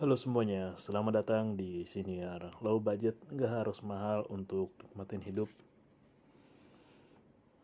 [0.00, 2.56] Halo semuanya, selamat datang di Siniar.
[2.64, 5.52] Low budget, nggak harus mahal untuk nikmatin hidup.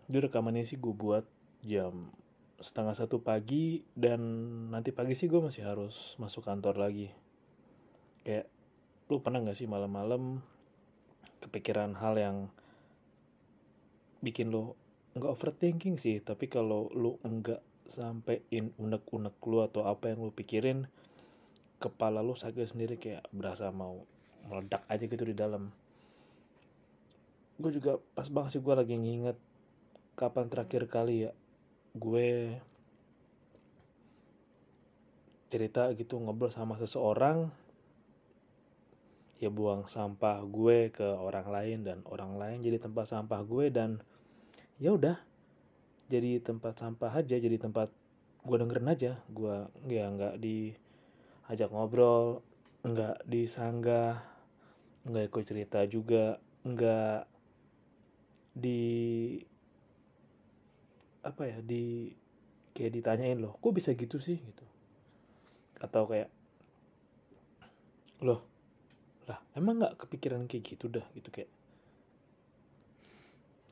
[0.04, 1.24] Jadi rekaman ini sih gue buat
[1.64, 2.12] jam
[2.60, 4.20] setengah satu pagi Dan
[4.68, 7.08] nanti pagi sih gue masih harus masuk kantor lagi.
[8.20, 8.52] Kayak,
[9.08, 10.44] lu pernah gak sih malam-malam
[11.40, 12.52] kepikiran hal yang
[14.20, 14.76] bikin lo
[15.16, 16.20] nggak overthinking sih?
[16.20, 20.84] Tapi kalau lu nggak sampein unek-unek lu atau apa yang lu pikirin
[21.76, 24.04] kepala lu sakit sendiri kayak berasa mau
[24.48, 25.72] meledak aja gitu di dalam.
[27.56, 29.38] Gue juga pas banget sih gue lagi nginget
[30.16, 31.32] kapan terakhir kali ya
[31.96, 32.56] gue
[35.48, 37.48] cerita gitu ngobrol sama seseorang
[39.40, 44.00] ya buang sampah gue ke orang lain dan orang lain jadi tempat sampah gue dan
[44.80, 45.16] ya udah
[46.06, 47.92] jadi tempat sampah aja jadi tempat
[48.46, 49.12] gue dengerin aja.
[49.26, 50.70] Gue ya nggak di
[51.46, 52.42] ajak ngobrol
[52.86, 54.22] nggak disanggah
[55.06, 57.22] nggak ikut cerita juga nggak
[58.56, 58.82] di
[61.22, 62.10] apa ya di
[62.74, 64.38] kayak ditanyain loh kok bisa gitu sih?
[64.38, 64.64] Gitu.
[65.78, 66.30] Atau kayak
[68.22, 68.42] loh
[69.26, 71.06] lah emang nggak kepikiran kayak gitu dah?
[71.14, 71.50] Gitu kayak.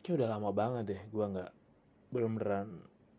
[0.05, 1.53] Kayak udah lama banget deh gue nggak
[2.14, 2.69] belum beneran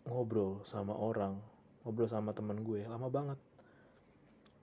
[0.06, 1.42] ngobrol sama orang
[1.82, 3.40] ngobrol sama teman gue lama banget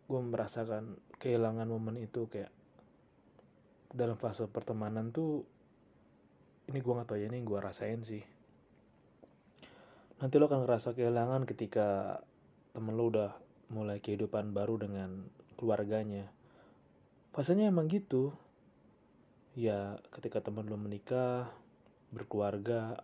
[0.07, 2.51] gue merasakan kehilangan momen itu kayak
[3.93, 5.45] dalam fase pertemanan tuh
[6.71, 8.25] ini gue gak tau ya ini gue rasain sih.
[10.23, 12.19] Nanti lo akan ngerasa kehilangan ketika
[12.73, 13.31] temen lo udah
[13.75, 15.27] mulai kehidupan baru dengan
[15.59, 16.31] keluarganya.
[17.35, 18.33] Fasenya emang gitu.
[19.53, 21.51] Ya ketika temen lo menikah
[22.15, 23.03] berkeluarga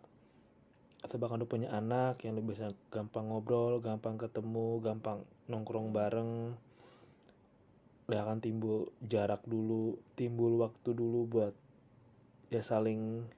[1.05, 6.59] atau bahkan lo punya anak yang lo bisa gampang ngobrol gampang ketemu gampang nongkrong bareng
[8.09, 11.53] ya akan timbul jarak dulu timbul waktu dulu buat
[12.49, 13.29] ya saling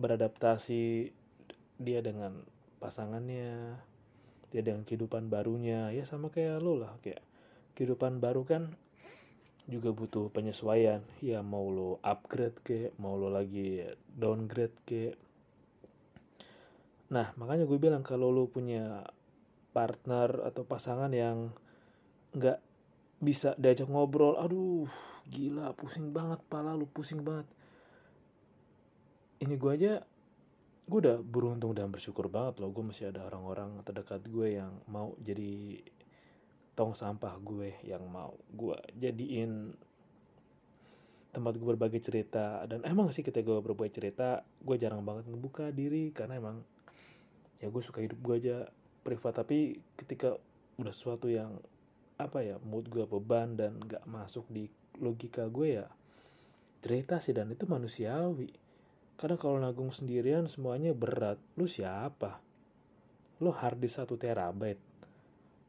[0.00, 1.12] beradaptasi
[1.76, 2.40] dia dengan
[2.80, 3.76] pasangannya
[4.48, 5.92] dia dengan kehidupan barunya.
[5.92, 7.20] Ya sama kayak lo lah kayak
[7.76, 8.72] kehidupan baru kan
[9.68, 11.04] juga butuh penyesuaian.
[11.20, 13.84] Ya mau lo upgrade ke mau lo lagi
[14.16, 15.12] downgrade ke.
[17.12, 19.04] Nah makanya gue bilang kalau lo punya
[19.76, 21.52] partner atau pasangan yang
[22.32, 22.69] nggak
[23.20, 24.40] bisa diajak ngobrol.
[24.40, 24.88] Aduh
[25.28, 27.46] gila pusing banget pala lu pusing banget.
[29.40, 29.92] Ini gue aja
[30.90, 35.14] gue udah beruntung dan bersyukur banget loh gue masih ada orang-orang terdekat gue yang mau
[35.22, 35.78] jadi
[36.74, 39.70] tong sampah gue yang mau gue jadiin
[41.30, 42.66] tempat gue berbagi cerita.
[42.66, 46.66] Dan emang sih ketika gue berbagi cerita gue jarang banget ngebuka diri karena emang
[47.62, 48.56] ya gue suka hidup gue aja
[49.06, 49.38] privat.
[49.38, 50.34] Tapi ketika
[50.80, 51.54] udah sesuatu yang
[52.26, 54.68] apa ya mood gue beban dan gak masuk di
[55.00, 55.88] logika gue ya
[56.80, 58.50] cerita sih dan itu manusiawi.
[59.20, 62.40] Karena kalau nanggung sendirian semuanya berat lu siapa?
[63.44, 64.80] Lu harddisk satu terabyte.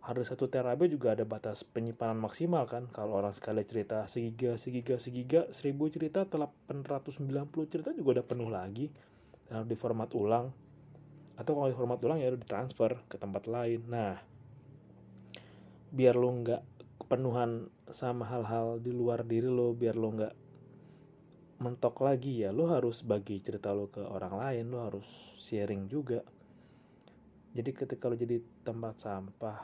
[0.07, 2.88] Harddisk satu terabyte juga ada batas penyimpanan maksimal kan?
[2.95, 7.28] Kalau orang sekali cerita segiga segiga segiga seribu cerita 890
[7.67, 8.88] cerita juga udah penuh lagi.
[9.51, 10.47] Dan harus diformat ulang.
[11.35, 13.84] Atau kalau diformat ulang ya udah ditransfer ke tempat lain.
[13.91, 14.30] Nah
[15.91, 16.63] biar lo nggak
[17.03, 20.35] kepenuhan sama hal-hal di luar diri lo biar lo nggak
[21.59, 26.24] mentok lagi ya lo harus bagi cerita lo ke orang lain lo harus sharing juga.
[27.52, 29.59] Jadi ketika lo jadi tempat sampah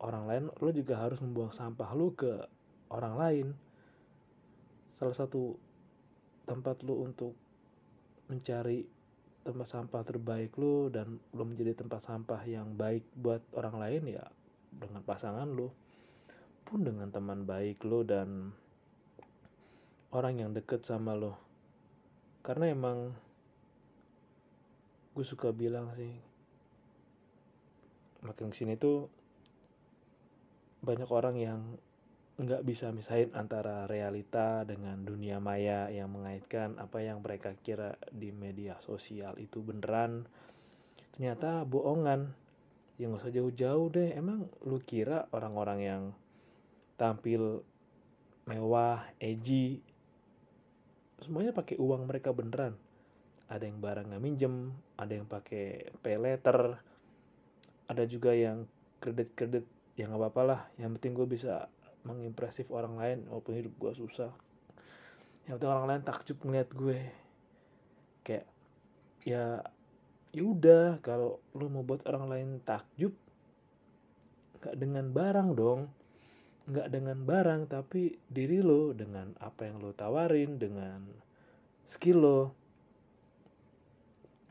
[0.00, 2.32] orang lain lo juga harus membuang sampah lo ke
[2.88, 3.46] orang lain.
[4.88, 5.60] Salah satu
[6.48, 7.36] tempat lo untuk
[8.32, 8.88] mencari
[9.44, 14.26] tempat sampah terbaik lo dan lo menjadi tempat sampah yang baik buat orang lain ya
[14.76, 15.72] dengan pasangan lo
[16.66, 18.52] pun dengan teman baik lo dan
[20.12, 21.38] orang yang deket sama lo
[22.42, 23.14] karena emang
[25.16, 26.12] gue suka bilang sih
[28.20, 29.08] makin ke sini tuh
[30.84, 31.60] banyak orang yang
[32.36, 38.28] nggak bisa misahin antara realita dengan dunia maya yang mengaitkan apa yang mereka kira di
[38.28, 40.28] media sosial itu beneran.
[41.16, 42.36] Ternyata bohongan
[42.96, 44.10] ya nggak usah jauh-jauh deh.
[44.16, 46.02] Emang lu kira orang-orang yang
[46.96, 47.60] tampil
[48.46, 49.82] mewah edgy
[51.20, 52.76] semuanya pakai uang mereka beneran?
[53.46, 56.76] Ada yang barang nggak minjem ada yang pakai pay letter
[57.86, 58.66] ada juga yang
[58.98, 59.64] kredit-kredit
[59.94, 60.60] ya nggak apa-apa lah.
[60.76, 61.70] Yang penting gue bisa
[62.06, 64.30] mengimpresif orang lain walaupun hidup gue susah.
[65.46, 66.98] Yang penting orang lain takjub ngeliat gue.
[68.26, 68.46] Kayak
[69.22, 69.62] ya
[70.36, 73.16] ya udah kalau lu mau buat orang lain takjub
[74.60, 75.88] nggak dengan barang dong.
[76.66, 81.00] Nggak dengan barang tapi diri lo dengan apa yang lo tawarin dengan
[81.88, 82.40] skill lo.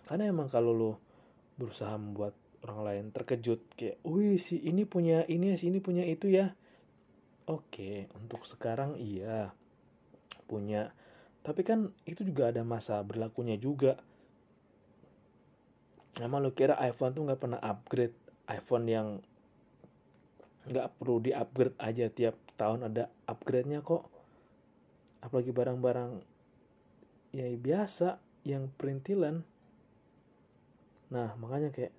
[0.09, 0.91] Karena emang kalau lo
[1.59, 2.33] berusaha membuat
[2.65, 6.55] orang lain terkejut kayak wih si ini punya ini si ini punya itu ya.
[7.45, 9.53] Oke untuk sekarang iya
[10.49, 10.95] punya.
[11.45, 14.01] Tapi kan itu juga ada masa berlakunya juga
[16.23, 18.15] emang lo kira iPhone tuh nggak pernah upgrade
[18.47, 19.07] iPhone yang
[20.65, 24.07] nggak perlu di upgrade aja tiap tahun ada upgrade-nya kok.
[25.21, 26.21] Apalagi barang-barang
[27.35, 29.43] ya biasa yang perintilan
[31.05, 31.93] nah makanya kayak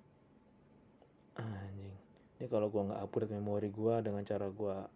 [1.37, 1.95] anjing.
[2.37, 4.89] Ini kalau gua nggak upgrade memori gua dengan cara gua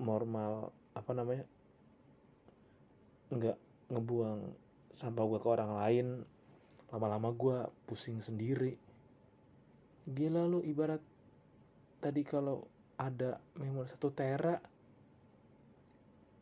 [0.00, 1.44] normal apa namanya
[3.30, 3.58] nggak
[3.92, 4.40] ngebuang
[4.90, 6.06] sampah gua ke orang lain
[6.90, 8.74] lama-lama gua pusing sendiri.
[10.10, 11.02] Gila lu ibarat
[12.02, 12.66] tadi kalau
[13.00, 14.60] ada memori satu tera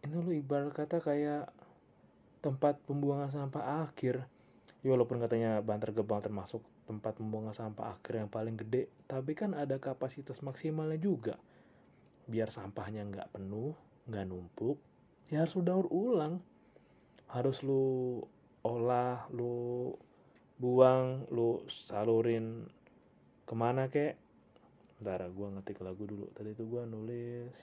[0.03, 1.51] ini lu ibarat kata kayak
[2.41, 4.25] tempat pembuangan sampah akhir.
[4.81, 9.53] Ya walaupun katanya Bantar Gebang termasuk tempat pembuangan sampah akhir yang paling gede tapi kan
[9.53, 11.35] ada kapasitas maksimalnya juga.
[12.25, 13.75] Biar sampahnya nggak penuh
[14.09, 14.81] nggak numpuk
[15.29, 16.41] ya harus daur ulang.
[17.29, 18.25] Harus lu
[18.65, 19.93] olah lu
[20.59, 22.67] buang lu salurin
[23.47, 24.19] ke mana kek
[24.99, 26.27] Bentar, gue ngetik lagu dulu.
[26.35, 27.55] Tadi itu gue nulis.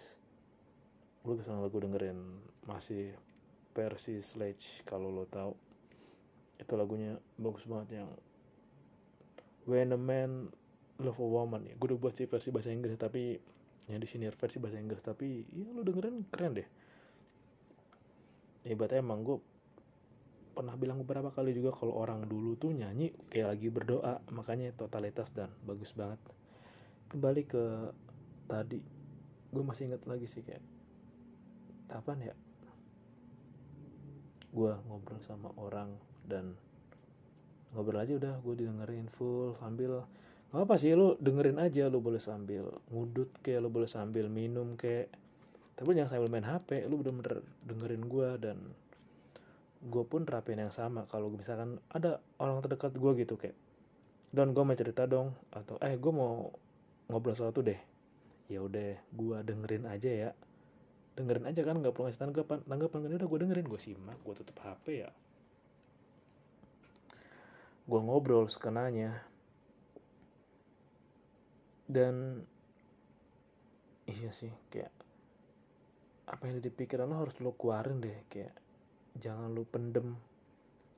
[1.20, 2.16] Gue ke sana lagu dengerin
[2.64, 3.12] masih
[3.76, 5.52] versi Sledge kalau lo tahu.
[6.56, 8.10] Itu lagunya bagus banget yang
[9.68, 10.48] When a Man
[11.04, 11.76] Love a Woman ya.
[11.76, 13.36] Gue udah buat sih versi bahasa Inggris tapi
[13.92, 16.70] yang di sini versi bahasa Inggris tapi ya lo dengerin keren deh.
[18.64, 19.38] Hebat emang gue
[20.56, 24.24] pernah bilang beberapa kali juga kalau orang dulu tuh nyanyi kayak lagi berdoa.
[24.32, 26.18] Makanya totalitas dan bagus banget.
[27.12, 27.92] Kembali ke
[28.48, 28.80] tadi
[29.52, 30.64] gue masih ingat lagi sih kayak
[31.92, 32.36] kapan ya?
[34.56, 35.92] Gue ngobrol sama orang
[36.24, 36.56] dan
[37.76, 40.08] ngobrol aja udah gue didengerin full sambil
[40.56, 44.80] gak apa sih lu dengerin aja lu boleh sambil ngudut kayak lu boleh sambil minum
[44.80, 45.12] kayak.
[45.76, 48.58] Tapi jangan sambil main HP lu bener-bener dengerin gue dan
[49.86, 51.06] gue pun terapin yang sama.
[51.06, 53.56] Kalau misalkan ada orang terdekat gue gitu kayak
[54.36, 56.52] dan gue mau cerita dong atau eh gue mau
[57.08, 57.78] ngobrol sesuatu deh.
[58.50, 60.30] Ya udah gue dengerin aja ya.
[61.16, 62.60] Dengerin aja kan nggak perlu ngasih tanggapan.
[62.66, 65.10] Tanggapan kan udah gue dengerin gue simak gue tutup hp ya.
[67.86, 69.22] Gue ngobrol sekenanya.
[71.86, 72.42] Dan
[74.10, 74.90] iya sih kayak
[76.26, 78.65] apa yang di pikiran lo harus lo keluarin deh kayak
[79.20, 80.16] jangan lo pendem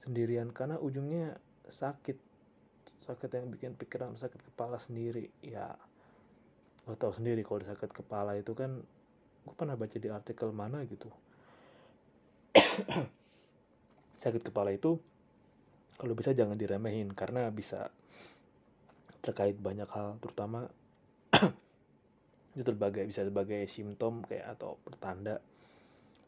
[0.01, 1.37] sendirian karena ujungnya
[1.69, 2.17] sakit.
[3.07, 5.71] Sakit yang bikin pikiran sakit kepala sendiri ya.
[6.87, 8.83] Lo tau sendiri kalau sakit kepala itu kan
[9.47, 11.07] gue pernah baca di artikel mana gitu.
[14.23, 14.99] Sakit kepala itu
[15.97, 17.89] kalau bisa jangan diremehin karena bisa
[19.23, 20.69] terkait banyak hal terutama
[22.59, 25.41] itu sebagai bisa sebagai simptom kayak atau pertanda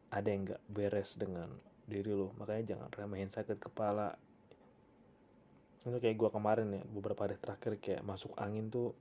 [0.09, 1.49] ada yang nggak beres dengan
[1.89, 2.31] diri lo.
[2.37, 4.13] Makanya jangan remehin sakit kepala.
[5.81, 8.93] Itu kayak gue kemarin ya beberapa hari terakhir kayak masuk angin tuh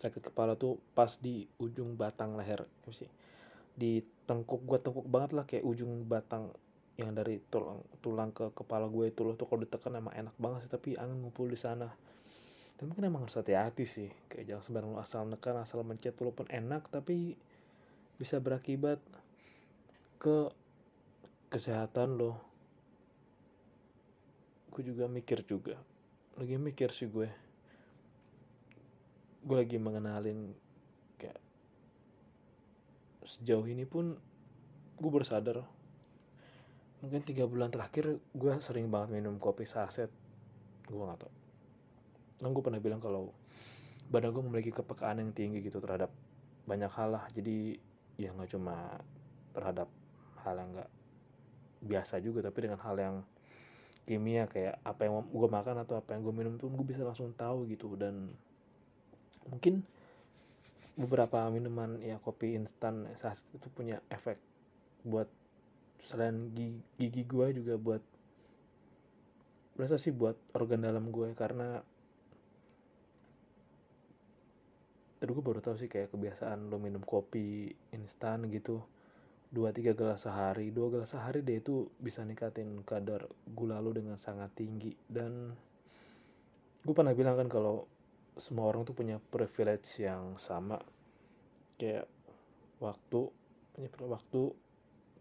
[0.00, 2.64] sakit kepala tuh pas di ujung batang leher.
[2.88, 3.10] Sih?
[3.74, 6.54] Di tengkuk gue tengkuk banget lah kayak ujung batang
[7.00, 9.34] yang dari tulang tulang ke kepala gue itu loh.
[9.34, 11.90] Tuh kalau ditekan emang enak banget sih tapi angin ngumpul di sana.
[12.80, 14.08] Dan mungkin emang harus hati-hati sih.
[14.32, 17.36] Kayak jangan sembarang asal nekan asal mencet walaupun enak tapi
[18.16, 19.00] bisa berakibat
[20.20, 20.52] ke
[21.50, 22.38] kesehatan lo
[24.70, 25.74] gue juga mikir juga.
[26.38, 27.26] Lagi mikir sih gue.
[29.42, 30.54] Gue lagi mengenalin
[31.18, 31.42] kayak
[33.26, 34.14] sejauh ini pun
[35.00, 35.66] gue bersadar
[37.00, 40.08] mungkin tiga bulan terakhir gue sering banget minum kopi saset.
[40.86, 41.40] Gue gak tau
[42.40, 43.36] kan gue pernah bilang kalau
[44.08, 46.08] badan gue memiliki kepekaan yang tinggi gitu terhadap
[46.64, 47.24] banyak hal lah.
[47.36, 47.76] Jadi
[48.16, 48.96] ya nggak cuma
[49.52, 49.88] terhadap
[50.44, 50.90] hal yang nggak
[51.80, 53.16] biasa juga tapi dengan hal yang
[54.04, 57.30] kimia kayak apa yang gue makan atau apa yang gue minum tuh gue bisa langsung
[57.36, 57.94] tahu gitu.
[57.94, 58.32] Dan
[59.46, 59.86] mungkin
[60.98, 64.36] beberapa minuman ya kopi instan saat itu punya efek
[65.06, 65.30] buat
[66.00, 68.02] selain gigi, gigi gue juga buat
[69.76, 71.80] berasa sih buat organ dalam gue karena
[75.20, 78.80] tadi gue baru tahu sih kayak kebiasaan lo minum kopi instan gitu
[79.50, 80.70] dua tiga gelas sehari.
[80.70, 84.94] Dua gelas sehari deh itu bisa nikatin kadar gula lo dengan sangat tinggi.
[85.10, 85.50] Dan
[86.86, 87.84] gue pernah bilang kan kalau
[88.38, 90.78] semua orang tuh punya privilege yang sama.
[91.76, 92.06] Kayak
[92.78, 93.28] waktu
[93.74, 94.42] penyempit waktu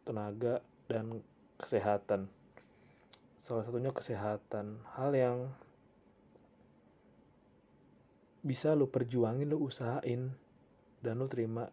[0.05, 1.25] tenaga dan
[1.57, 2.29] kesehatan.
[3.41, 4.85] Salah satunya kesehatan.
[4.93, 5.37] Hal yang
[8.39, 10.31] bisa lo perjuangin lo usahain
[11.03, 11.67] dan lo terima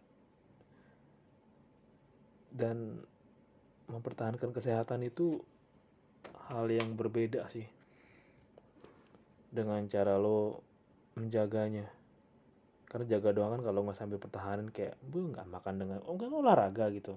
[2.57, 3.05] dan
[3.87, 5.39] mempertahankan kesehatan itu
[6.49, 7.69] hal yang berbeda sih
[9.53, 10.59] dengan cara lo
[11.15, 11.87] menjaganya.
[12.87, 16.31] Karena jaga doang kan kalau nggak sambil pertahanan kayak bu nggak makan dengan oh kan
[16.31, 17.15] olahraga gitu.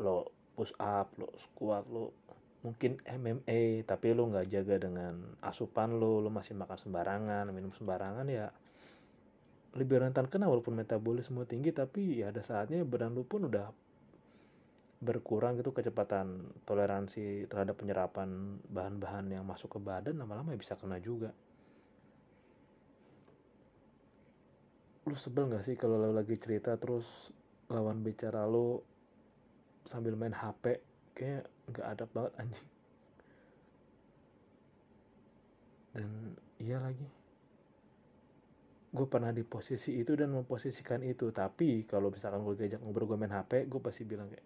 [0.00, 2.12] Lo push up lo squat lo
[2.60, 8.28] mungkin MMA tapi lo nggak jaga dengan asupan lo lo masih makan sembarangan minum sembarangan
[8.28, 8.52] ya
[9.80, 13.72] lebih rentan kena walaupun metabolisme tinggi tapi ya ada saatnya badan lo pun udah
[15.00, 21.00] berkurang gitu kecepatan toleransi terhadap penyerapan bahan-bahan yang masuk ke badan lama-lama ya bisa kena
[21.00, 21.32] juga.
[25.08, 27.32] Lu sebel gak sih kalau lo lagi cerita terus
[27.72, 28.84] lawan bicara lo
[29.88, 30.84] sambil main HP
[31.16, 32.70] kayak nggak ada banget anjing.
[35.96, 37.08] Dan iya lagi.
[38.90, 41.32] Gue pernah di posisi itu dan memposisikan itu.
[41.32, 44.44] Tapi kalau misalkan gue diajak ngobrol gue main HP gue pasti bilang kayak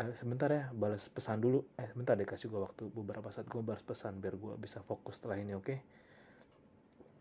[0.00, 1.62] eh, sebentar ya balas pesan dulu.
[1.76, 2.88] Eh sebentar deh kasih gue waktu.
[2.88, 5.66] Beberapa saat gue balas pesan biar gue bisa fokus setelah ini oke?
[5.68, 5.78] Okay?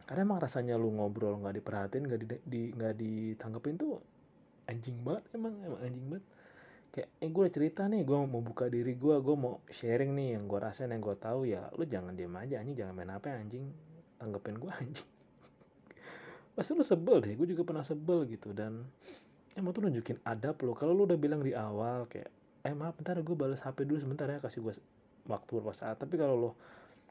[0.09, 4.01] karena emang rasanya lu ngobrol nggak diperhatiin nggak di, di nggak ditanggepin tuh
[4.65, 6.25] anjing banget emang emang anjing banget.
[6.89, 10.49] Kayak eh gue cerita nih gue mau buka diri gue gue mau sharing nih yang
[10.49, 11.45] gue rasain yang gue tahu.
[11.45, 13.69] Ya lu jangan diem aja anjing jangan main apa anjing.
[14.17, 15.09] Tanggepin gue anjing.
[16.57, 18.49] Pasti lu sebel deh gue juga pernah sebel gitu.
[18.49, 18.81] Dan
[19.53, 22.33] emang tuh nunjukin adab lo kalau lu udah bilang di awal kayak
[22.67, 24.73] eh maaf bentar gue balas HP dulu sebentar ya kasih gue
[25.31, 25.95] waktu beberapa saat.
[25.95, 26.51] Tapi kalau lo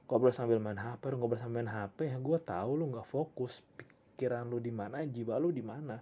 [0.09, 4.49] ngobrol sambil main HP ngobrol sambil main HP ya gue tahu lo nggak fokus pikiran
[4.49, 5.97] lo di mana jiwa lo di mana.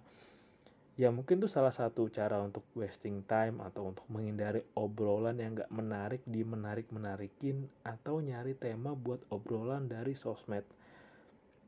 [0.97, 5.69] Ya mungkin tuh salah satu cara untuk wasting time atau untuk menghindari obrolan yang gak
[5.69, 10.65] menarik di menarik menarikin atau nyari tema buat obrolan dari sosmed.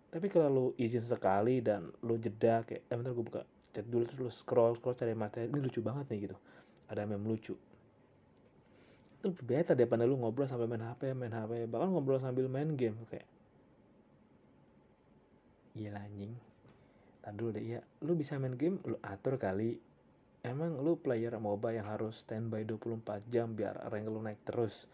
[0.10, 4.10] Tapi kalau lo izin sekali dan lo jeda kayak eh bentar gue buka chat dulu
[4.10, 6.38] terus lo scroll scroll cari materi ini lucu banget nih gitu.
[6.90, 7.69] Ada meme lucu
[9.20, 12.72] itu lebih better daripada lu ngobrol sampai main HP main HP bahkan ngobrol sambil main
[12.80, 13.28] game kayak
[15.80, 16.36] iya anjing.
[17.24, 19.80] Tadi dulu deh ya lu bisa main game lu atur kali.
[20.40, 24.88] Emang lu player MOBA yang harus standby 24 jam biar rank lu naik terus.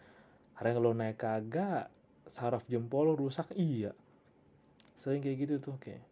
[0.58, 1.86] Rank lu naik kagak
[2.26, 3.94] saraf jempol lu rusak iya.
[4.98, 6.02] Sering kayak gitu tuh kayak.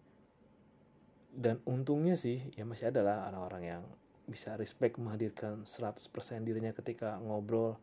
[1.35, 3.83] Dan untungnya sih ya masih ada lah orang-orang yang
[4.31, 5.99] bisa respect menghadirkan 100%
[6.47, 7.77] dirinya ketika ngobrol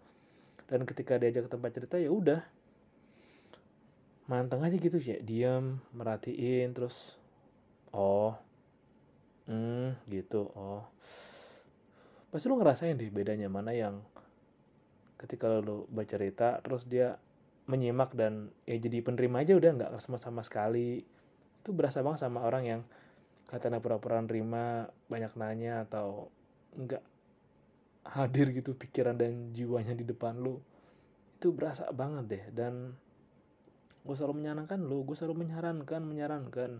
[0.71, 2.39] dan ketika diajak ke tempat cerita ya udah.
[4.31, 7.19] Manteng aja gitu sih diam merhatiin terus
[7.91, 8.39] oh
[9.51, 10.87] hmm gitu oh.
[12.31, 13.99] Pasti lu ngerasain deh bedanya mana yang
[15.19, 17.19] ketika lu baca cerita terus dia
[17.67, 21.03] menyimak dan ya jadi penerima aja udah nggak sama sama sekali.
[21.59, 22.81] Itu berasa banget sama orang yang
[23.51, 26.31] katanya pura-pura nerima banyak nanya atau
[26.79, 27.03] nggak
[28.05, 30.57] hadir gitu pikiran dan jiwanya di depan lu
[31.37, 32.45] itu berasa banget deh.
[32.53, 32.93] Dan
[34.01, 36.71] gue selalu menyarankan lu gue selalu menyarankan menyarankan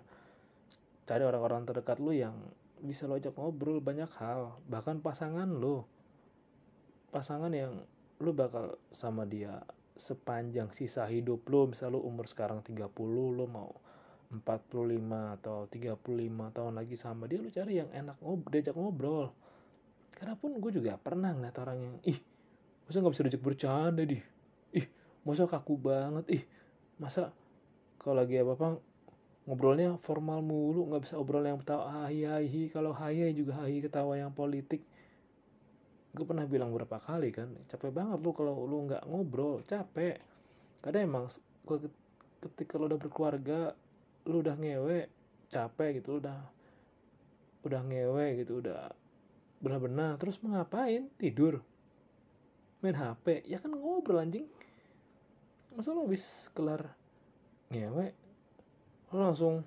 [1.06, 2.34] cari orang-orang terdekat lu yang
[2.82, 4.58] bisa lo ajak ngobrol banyak hal.
[4.66, 5.86] Bahkan pasangan lu
[7.13, 7.86] pasangan yang
[8.22, 9.62] lu bakal sama dia
[9.98, 11.70] sepanjang sisa hidup lu.
[11.70, 13.74] Misal lu umur sekarang 30 lu mau
[14.32, 19.28] 45 atau 35 tahun lagi sama dia lu cari yang enak ngobrol diajak ngobrol
[20.15, 22.20] karena pun gue juga pernah ngeliat orang yang ih
[22.86, 24.18] masa nggak bisa diajak bercanda di
[24.75, 24.86] ih
[25.24, 26.25] masa kaku banget?
[26.41, 26.44] Ih
[27.01, 27.34] masa
[27.98, 28.68] kalau lagi apa apa
[29.50, 34.20] ngobrolnya formal mulu nggak bisa obrol yang ketawa hai hai kalau hai juga hai ketawa
[34.20, 34.86] yang politik.
[36.12, 40.20] Gue pernah bilang berapa kali kan capek banget lu kalau lu nggak ngobrol capek.
[40.84, 41.25] Kadang emang
[42.41, 43.74] ketika lu udah berkeluarga
[44.30, 45.10] lu udah ngewe
[45.50, 46.38] capek gitu udah
[47.65, 48.89] udah ngewe gitu udah
[49.62, 51.08] benar-benar terus mau ngapain?
[51.22, 51.62] Tidur.
[52.82, 54.50] Main HP ya kan ngobrol anjing.
[55.77, 56.91] Masa lo habis kelar
[57.70, 58.12] ngewe?
[59.13, 59.63] Lo langsung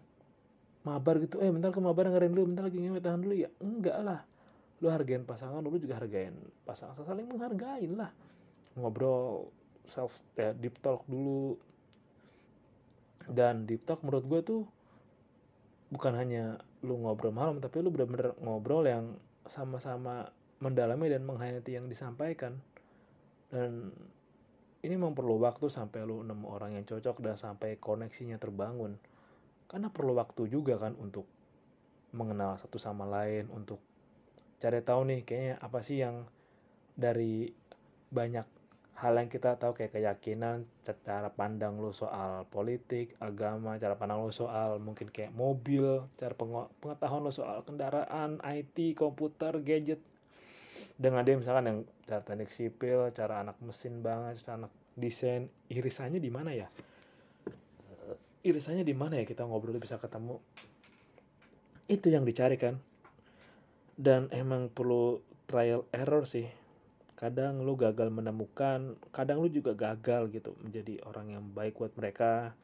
[0.84, 1.40] mabar gitu.
[1.40, 2.50] Eh bentar ke mabar ngarain dulu.
[2.50, 3.34] Bentar lagi ngewe tahan dulu.
[3.38, 4.20] Ya enggak lah.
[4.82, 6.34] Lo hargain pasangan lo juga hargain
[6.66, 6.98] pasangan.
[6.98, 8.10] Saling menghargain lah.
[8.74, 9.48] Ngobrol
[9.86, 11.56] self ya, deep talk dulu.
[13.30, 14.62] Dan deep talk menurut gue tuh
[15.94, 19.14] bukan hanya lu ngobrol malam tapi lu bener-bener ngobrol yang
[19.46, 22.56] sama-sama mendalami dan menghayati yang disampaikan.
[23.52, 23.92] Dan
[24.84, 29.00] ini perlu waktu sampai lu nemu orang yang cocok dan sampai koneksinya terbangun.
[29.68, 31.24] Karena perlu waktu juga kan untuk
[32.14, 33.82] mengenal satu sama lain untuk
[34.62, 36.24] cari tahu nih kayaknya apa sih yang
[36.94, 37.50] dari
[38.14, 38.46] banyak
[38.94, 40.70] hal yang kita tahu kayak keyakinan,
[41.02, 47.26] cara pandang lo soal politik, agama, cara pandang lo soal mungkin kayak mobil, cara pengetahuan
[47.26, 49.98] lo soal kendaraan, IT, komputer, gadget.
[50.94, 56.22] Dengan dia misalkan yang cara teknik sipil, cara anak mesin banget, cara anak desain, irisannya
[56.22, 56.70] di mana ya?
[58.46, 60.38] Irisannya di mana ya kita ngobrol bisa ketemu?
[61.90, 62.78] Itu yang dicari kan.
[63.98, 65.18] Dan emang perlu
[65.50, 66.63] trial error sih
[67.14, 72.54] kadang lu gagal menemukan kadang lu juga gagal gitu menjadi orang yang baik buat mereka.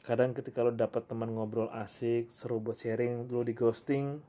[0.00, 4.20] Kadang ketika lu dapat teman ngobrol asik seru buat sharing lu di ghosting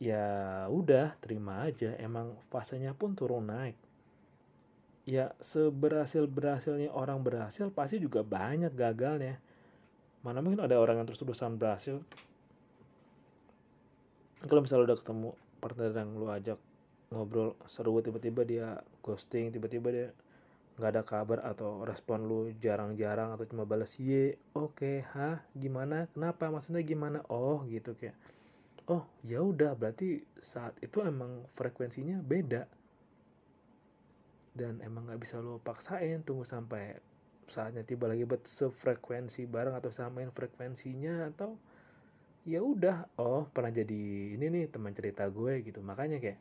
[0.00, 1.92] ya udah terima aja.
[2.00, 3.76] Emang fasenya pun turun naik.
[5.04, 9.36] Ya seberhasil berhasilnya orang berhasil pasti juga banyak gagalnya.
[10.20, 12.00] Mana mungkin ada orang yang terus-terusan berhasil.
[14.40, 15.28] Kalau misalnya udah ketemu
[15.60, 16.56] partner yang lu ajak
[17.10, 18.68] ngobrol seru tiba-tiba dia
[19.02, 20.08] ghosting tiba-tiba dia
[20.78, 25.42] nggak ada kabar atau respon lu jarang-jarang atau cuma balas ye oke okay, hah?
[25.52, 26.08] Gimana?
[26.14, 26.48] Kenapa?
[26.48, 27.20] Maksudnya gimana?
[27.28, 28.16] Oh gitu kayak
[28.88, 32.64] oh ya udah berarti saat itu emang frekuensinya beda.
[34.56, 36.96] Dan emang nggak bisa lo paksain tunggu sampai
[37.50, 41.58] saatnya tiba lagi buat sefrekuensi bareng atau samain frekuensinya atau
[42.46, 45.84] ya udah oh pernah jadi ini nih teman cerita gue gitu.
[45.84, 46.40] Makanya kayak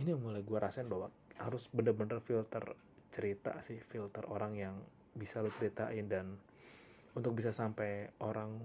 [0.00, 2.64] ini yang mulai gue rasain bahwa harus bener-bener filter
[3.12, 4.74] cerita sih filter orang yang
[5.12, 6.40] bisa lo ceritain dan
[7.12, 8.56] untuk bisa sampai orang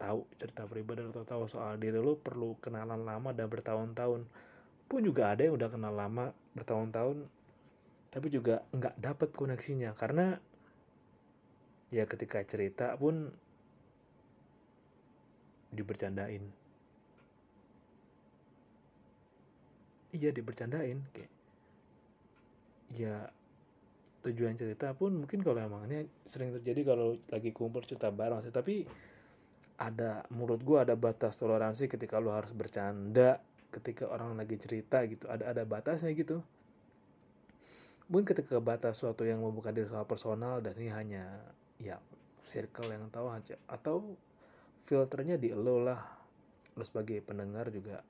[0.00, 4.24] tahu cerita pribadi atau tahu soal diri lo perlu kenalan lama dan bertahun-tahun.
[4.90, 7.28] Pun juga ada yang udah kenal lama bertahun-tahun
[8.10, 9.94] tapi juga nggak dapet koneksinya.
[9.94, 10.34] Karena
[11.94, 13.30] ya ketika cerita pun
[15.70, 16.42] dibercandain
[20.10, 21.32] iya dibercandain kayak
[22.94, 23.30] ya
[24.20, 28.52] tujuan cerita pun mungkin kalau emang ini sering terjadi kalau lagi kumpul cerita bareng sih.
[28.52, 28.84] Tapi
[29.80, 33.40] ada menurut gue ada batas toleransi ketika lo harus bercanda
[33.72, 35.24] ketika orang lagi cerita gitu.
[35.30, 36.44] Ada ada batasnya gitu.
[38.10, 41.24] Mungkin ketika batas suatu yang membuka diri soal personal dan ini hanya
[41.80, 41.96] ya
[42.44, 43.56] circle yang tahu aja.
[43.70, 44.18] Atau
[44.84, 46.02] filternya di lo lah.
[46.76, 48.04] Lo sebagai pendengar juga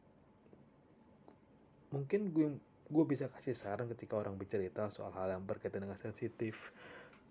[1.90, 2.48] mungkin gue
[2.90, 6.74] gue bisa kasih saran ketika orang bercerita soal hal yang berkaitan dengan sensitif.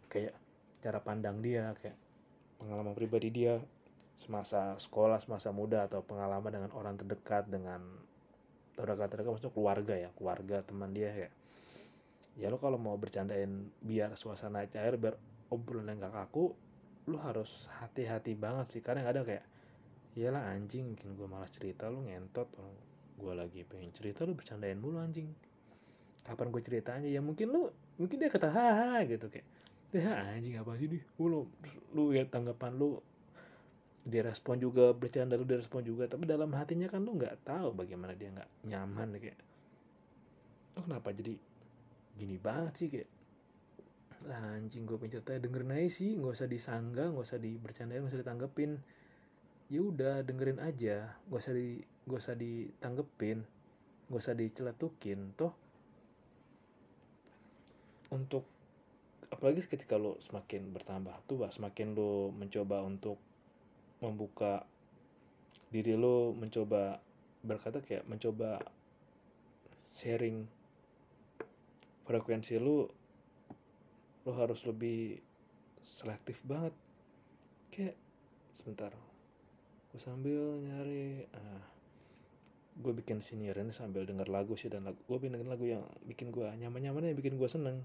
[0.07, 0.35] Kayak
[0.79, 1.95] cara pandang dia kayak
[2.59, 3.59] pengalaman pribadi dia
[4.19, 7.79] semasa sekolah semasa muda atau pengalaman dengan orang terdekat dengan
[8.79, 11.33] orang terdekat maksudnya keluarga ya keluarga teman dia kayak
[12.39, 15.15] ya lo kalau mau bercandain biar suasana cair biar
[15.51, 16.55] obrolan yang gak kaku
[17.09, 18.81] lo harus hati-hati banget sih.
[18.85, 19.43] Karena ada kayak
[20.13, 22.47] iyalah anjing mungkin gue malah cerita lo ngentot
[23.19, 25.27] gue lagi pengen cerita lu bercandain mulu anjing.
[26.23, 27.08] Kapan gue ceritanya?
[27.12, 27.67] Ya mungkin lu
[27.99, 29.43] mungkin dia kata haha gitu kayak
[29.91, 31.03] ya anjing apa sih nih?
[31.19, 31.43] Lu
[31.91, 33.03] lu ya tanggapan lu.
[34.08, 37.75] Dia respon juga bercanda lu dia respon juga tapi dalam hatinya kan lu nggak tahu
[37.75, 39.38] bagaimana dia nggak nyaman kayak
[40.79, 41.36] oh kenapa jadi
[42.15, 42.88] gini banget sih?
[42.88, 43.12] Kayak
[44.27, 48.12] lah anjing gue pengen cerita dengerin aja sih nggak usah disanggah nggak usah dibercandain nggak
[48.15, 48.71] usah ditanggepin.
[49.69, 53.45] Ya udah dengerin aja nggak usah di gak usah ditanggepin
[54.09, 55.53] gak usah diceletukin toh
[58.09, 58.49] untuk
[59.29, 63.21] apalagi ketika lo semakin bertambah tua semakin lo mencoba untuk
[64.01, 64.65] membuka
[65.69, 66.97] diri lo mencoba
[67.45, 68.57] berkata kayak mencoba
[69.93, 70.49] sharing
[72.09, 72.89] frekuensi lo
[74.25, 75.21] lo harus lebih
[75.83, 76.73] selektif banget.
[77.69, 77.95] Kayak
[78.53, 78.91] sebentar
[79.89, 81.25] gue sambil nyari
[82.79, 86.47] gue bikin ini sambil denger lagu sih dan lagu gue bikin lagu yang bikin gue
[86.47, 87.83] nyaman nyaman yang bikin gue seneng.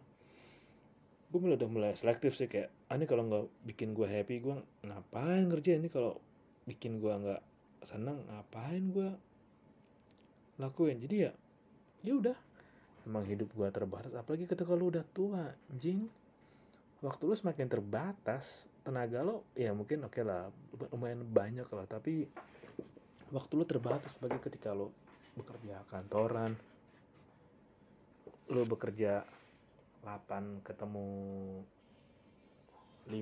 [1.34, 4.54] Gue mulai udah mulai selektif sih kayak ah ini kalau nggak bikin gue happy gue
[4.86, 5.82] ngapain ngerjain?
[5.82, 6.22] Ini kalau
[6.70, 7.42] bikin gue nggak
[7.82, 9.10] seneng ngapain gue
[10.62, 11.02] lakuin?
[11.02, 11.32] Jadi ya
[12.06, 12.38] ya udah.
[13.04, 16.06] Emang hidup gue terbatas apalagi ketika lu udah tua jing
[17.04, 20.48] waktu lu semakin terbatas tenaga lo ya mungkin oke okay lah
[20.88, 22.24] lumayan banyak lah tapi
[23.34, 24.94] waktu lu terbatas sebagai ketika lu
[25.34, 26.54] bekerja kantoran
[28.46, 29.26] lu bekerja
[30.06, 31.08] 8 ketemu
[33.10, 33.18] 5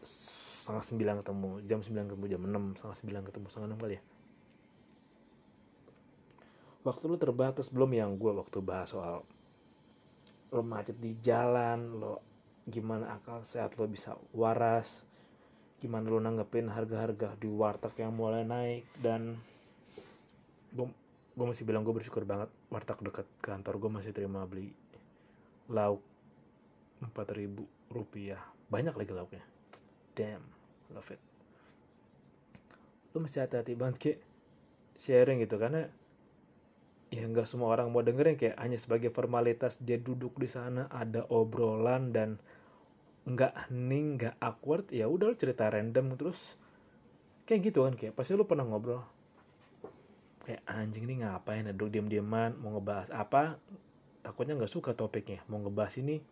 [0.00, 0.84] setengah
[1.20, 4.02] 9 ketemu jam 9 ketemu jam 6 setengah 9 ketemu setengah 6 kali ya?
[6.86, 9.26] Waktu lu terbatas belum yang gue waktu bahas soal
[10.54, 12.22] lo macet di jalan lo
[12.64, 15.02] gimana akal sehat lo bisa waras
[15.78, 19.36] gimana lu nanggepin harga-harga di warteg yang mulai naik dan
[20.72, 20.86] gue
[21.36, 24.72] gue masih bilang gue bersyukur banget warteg dekat kantor gue masih terima beli
[25.68, 26.00] lauk
[27.02, 28.40] empat ribu rupiah.
[28.72, 29.44] Banyak lagi lauknya.
[30.16, 30.42] Damn
[30.94, 31.20] love it.
[33.12, 34.18] Lu mesti hati-hati banget kayak
[34.96, 35.88] sharing gitu karena
[37.12, 41.24] ya nggak semua orang mau dengerin kayak hanya sebagai formalitas dia duduk di sana ada
[41.30, 42.40] obrolan dan
[43.26, 46.54] nggak hening nggak awkward ya udah lu cerita random terus.
[47.42, 49.02] Kayak gitu kan kayak pasti lu pernah ngobrol.
[50.46, 51.66] Kayak anjing ini ngapain?
[51.74, 53.58] Duduk diam diaman mau ngebahas apa?
[54.22, 56.22] Takutnya nggak suka topiknya mau ngebahas ini.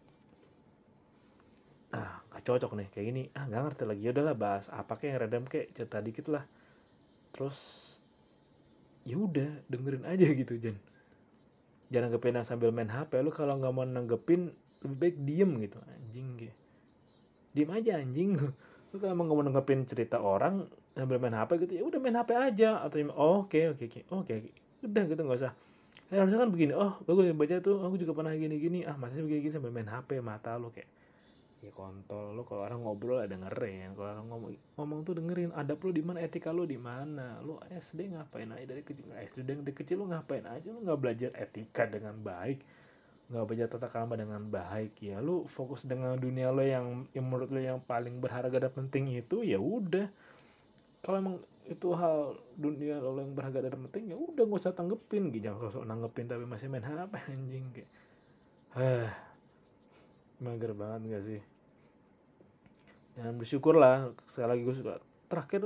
[1.90, 3.22] Ah nggak cocok nih kayak gini.
[3.34, 4.00] Ah nggak ngerti lagi.
[4.06, 6.46] Ya udahlah bahas apa kayak yang random kayak cerita dikit lah.
[7.34, 7.58] Terus
[9.02, 10.78] ya udah dengerin aja gitu Jan.
[11.90, 14.54] Jangan nanggepin sambil main HP lu kalau nggak mau nanggepin
[14.86, 15.78] lebih baik diem gitu.
[15.90, 16.63] Anjing kayak
[17.54, 18.36] diem aja anjing.
[18.90, 22.82] Lu kalau mau nanggepin cerita orang sambil main HP gitu ya udah main HP aja.
[22.82, 24.34] Atau oh, oke oke oke oke
[24.84, 25.54] udah gitu nggak usah.
[26.12, 29.24] Eh, harusnya kan begini oh bagus baca tuh aku juga pernah gini gini ah masih
[29.24, 30.86] begini, gini sambil main HP mata lu kayak
[31.64, 32.44] ya kontol lu.
[32.44, 35.50] Kalau orang ngobrol ada dengerin kalau orang ngomong ngomong tuh dengerin.
[35.56, 37.40] Ada lu di mana etika lu di mana?
[37.40, 38.66] Lu SD ngapain aja?
[38.68, 40.68] Dari kecil SD dari kecil lu ngapain aja?
[40.68, 42.83] Lu nggak belajar etika dengan baik
[43.24, 45.20] nggak belajar tata krama dengan baik ya.
[45.24, 49.40] Lu fokus dengan dunia lo yang yang menurut lo yang paling berharga dan penting itu
[49.40, 50.08] ya udah.
[51.00, 55.32] Kalau emang itu hal dunia lo yang berharga dan penting ya udah gak usah tanggepin.
[55.32, 57.90] Gitu jangan sosok nanggepin tapi masih main HP anjing kayak
[58.76, 59.10] ah
[60.44, 61.40] mager banget gak sih?
[63.14, 64.94] Dan bersyukur lah sekali lagi gue suka.
[65.32, 65.64] Terakhir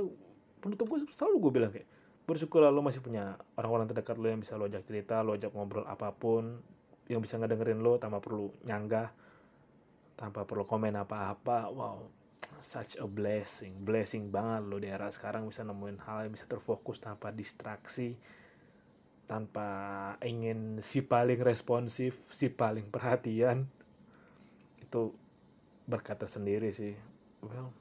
[0.63, 1.87] penutup gue selalu gue bilang kayak
[2.29, 5.81] bersyukur lo masih punya orang-orang terdekat lo yang bisa lo ajak cerita lo ajak ngobrol
[5.89, 6.61] apa pun
[7.09, 9.09] yang bisa ngedengerin lo tanpa perlu nyanggah
[10.13, 11.73] tanpa perlu komen apa-apa.
[11.73, 12.19] Wow
[12.61, 13.81] such a blessing.
[13.81, 18.15] Blessing banget lo di era sekarang bisa nemuin hal yang bisa terfokus tanpa distraksi
[19.29, 19.69] tanpa
[20.25, 23.65] ingin si paling responsif si paling perhatian.
[24.81, 25.13] Itu
[25.89, 26.93] berkata sendiri sih.
[27.41, 27.73] Well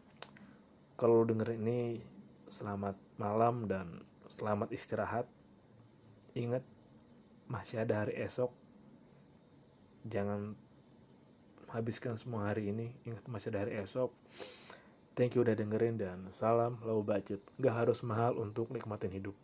[0.96, 2.00] kalau denger ini
[2.48, 5.26] selamat malam dan selamat istirahat.
[6.38, 6.62] Ingat
[7.48, 8.52] masih ada hari esok
[10.08, 10.56] jangan
[11.68, 14.10] habiskan semua hari ini ingat masih ada hari esok.
[15.12, 17.42] Thank you udah dengerin dan salam low budget.
[17.60, 19.36] Gak harus mahal untuk nikmatin hidup